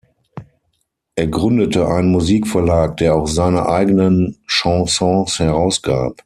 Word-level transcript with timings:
Er 1.13 1.27
gründete 1.27 1.87
einen 1.87 2.09
Musikverlag, 2.11 2.97
der 2.97 3.13
auch 3.13 3.27
seine 3.27 3.67
eigenen 3.69 4.39
Chansons 4.47 5.37
herausgab. 5.37 6.15